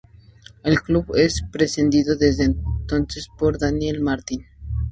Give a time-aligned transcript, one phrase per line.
[0.63, 4.47] El Club es presidido desde entonces por Daniel Martín.